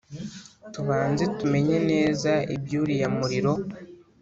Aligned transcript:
tubanze 0.73 1.23
tumenye 1.37 1.77
neza 1.89 2.31
ibyuriya 2.55 3.07
muriro" 3.17 3.53